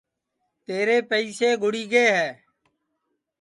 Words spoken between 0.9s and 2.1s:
پئیسے گُڑی گے